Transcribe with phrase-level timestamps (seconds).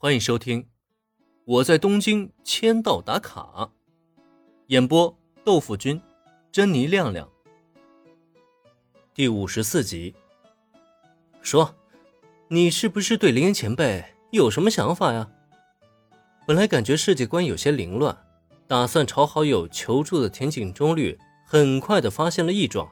[0.00, 0.62] 欢迎收听
[1.44, 3.42] 《我在东京签到打卡》，
[4.68, 6.00] 演播豆腐君、
[6.52, 7.28] 珍妮亮亮，
[9.12, 10.14] 第五十四集。
[11.42, 11.74] 说，
[12.46, 15.28] 你是不是对林岩前辈有什么想法呀？
[16.46, 18.16] 本来感觉世界观有些凌乱，
[18.68, 22.88] 打算朝好友求助的田井中律，很快的发现了异状。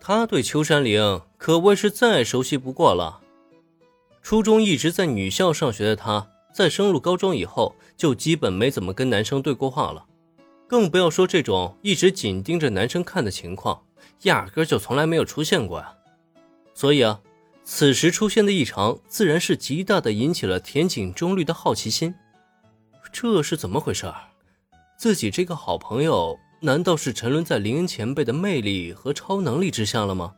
[0.00, 3.21] 他对秋山玲可谓是再熟悉不过了。
[4.22, 10.06] 初中一直在女校上学的他，在升入高中以后，就基本没怎么跟男生对过话了，
[10.68, 13.82] 更不要说这种一直紧盯着男生看的情况，
[14.22, 15.92] 压根就从来没有出现过呀。
[16.72, 17.20] 所以啊，
[17.64, 22.14] 此时出现的异常，自然是极大的引起了田井中律的好奇心。
[23.12, 24.10] 这是怎么回事？
[24.96, 30.32] 自己这个好朋友，难道是沉沦在林恩前辈的魅力和超能力之下了吗？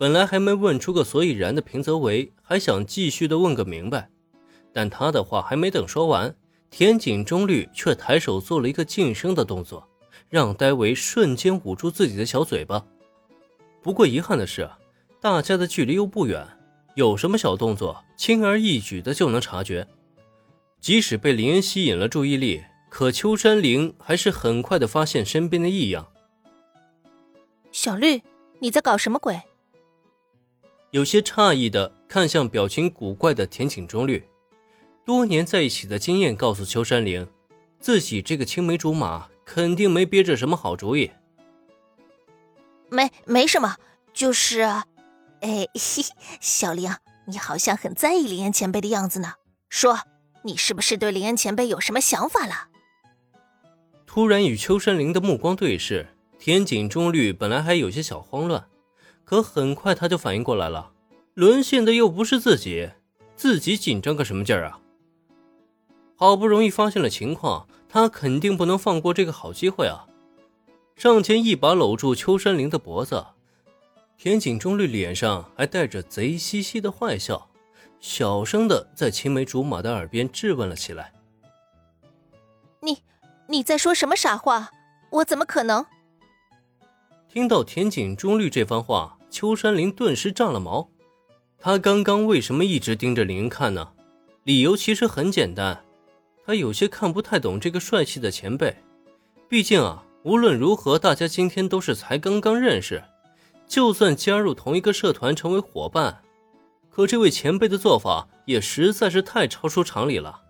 [0.00, 4.08] 本来还没问出个所以然的平泽唯，还想继续的问个明白，
[4.72, 6.34] 但他的话还没等说完，
[6.70, 9.86] 田井中律却抬手做了一个噤声的动作，
[10.30, 12.82] 让戴维瞬间捂住自己的小嘴巴。
[13.82, 14.70] 不过遗憾的是，
[15.20, 16.46] 大家的距离又不远，
[16.94, 19.86] 有什么小动作，轻而易举的就能察觉。
[20.80, 26.08] 即使被林恩吸引了注意力，可秋山玲还是很快的发现身边的异样。
[27.70, 28.22] 小绿，
[28.60, 29.38] 你在搞什么鬼？
[30.92, 34.24] 有些诧异的看向表情古怪的田井中律，
[35.04, 37.28] 多年在一起的经验告诉秋山玲，
[37.78, 41.12] 自己这个青梅竹马肯定没憋着什么好主意。
[42.88, 43.76] 没，没什么，
[44.12, 44.62] 就是，
[45.42, 45.68] 哎，
[46.40, 46.90] 小玲，
[47.26, 49.34] 你好像很在意林恩前辈的样子呢。
[49.68, 50.00] 说，
[50.42, 52.68] 你是不是对林恩前辈有什么想法了？
[54.06, 56.08] 突然与秋山玲的目光对视。
[56.36, 58.66] 田井中律本来还有些小慌乱，
[59.30, 60.90] 可很快他就反应过来了，
[61.34, 62.90] 沦陷的又不是自己，
[63.36, 64.80] 自己紧张个什么劲儿啊？
[66.16, 70.04] 好不容易发现了情况，他肯定不能放过这个好机会啊！
[70.96, 73.24] 上前一把搂住秋山玲的脖子，
[74.18, 77.48] 田井中律脸上还带着贼兮兮的坏笑，
[78.00, 81.12] 小声的在青梅竹马的耳边质问了起来
[82.82, 83.04] ：“你，
[83.46, 84.72] 你在说什么傻话？
[85.10, 85.86] 我怎么可能？”
[87.32, 90.90] 听到田井中律这番话，秋山林顿时炸了毛。
[91.58, 93.88] 他刚刚为什么一直盯着林看呢？
[94.44, 95.84] 理由其实很简单，
[96.44, 98.74] 他有些看不太懂这个帅气的前辈。
[99.48, 103.02] 毕竟啊，无论如何，大家今天都是才刚刚认识，
[103.68, 106.22] 就算加入同一个社团成为伙伴，
[106.88, 110.40] 可这位前辈的做法也实在是太超出常理了。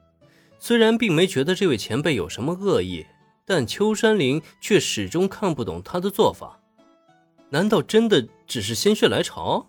[0.58, 3.04] 虽然并没觉得这位前辈有什么恶意，
[3.44, 6.60] 但秋山林却始终看不懂他的做法。
[7.48, 9.64] 难道真的只是心血来潮？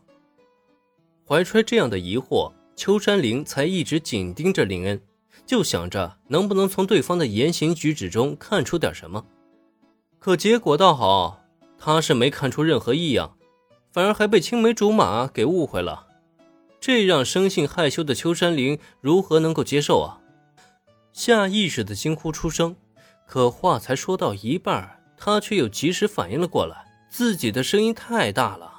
[1.24, 5.00] 怀揣这样的疑惑，秋山玲才一直紧盯着林恩，
[5.46, 9.24] 就想着能不能从对方的言行举止中看出点什么。
[10.18, 11.44] 可结果倒好，
[11.78, 13.38] 他是没看出任何异样，
[13.92, 16.08] 反而还被青梅竹马给误会了。
[16.80, 20.18] 这让生性害羞的秋山玲如何能够接受啊？
[21.14, 22.76] 下意识的惊呼出声，
[23.28, 26.88] 可话才说到一半，他却又及时反应了过来。
[27.14, 28.71] 自己的声音太大了，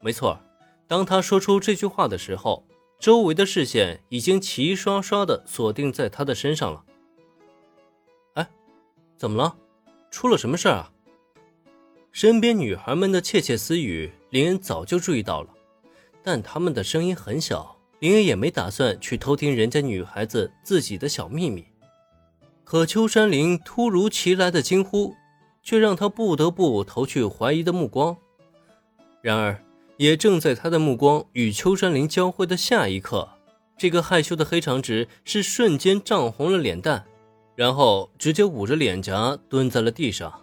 [0.00, 0.38] 没错。
[0.86, 2.66] 当他说出这句话的时候，
[2.98, 6.84] 周围的视线已经齐刷刷的锁定在他的身上了。
[8.34, 8.48] 哎，
[9.16, 9.56] 怎么了？
[10.10, 10.90] 出了什么事啊？
[12.12, 15.50] 身边女孩们的窃窃私语，林恩早就注意到了，
[16.22, 21.66] 但他们的声音很小，林恩也没打算去偷听人家女孩子自己的小秘密。
[22.64, 25.14] 可秋山林突如其来的惊呼。
[25.60, 28.16] 却让他不得不投去怀疑的目光。
[29.20, 29.62] 然而，
[29.98, 33.28] 也正在他的目光与秋山林交汇的下一刻，
[33.76, 37.04] 这个害羞的黑长直是瞬间涨红了脸蛋，
[37.56, 40.40] 然后直接捂着脸颊蹲在了地上。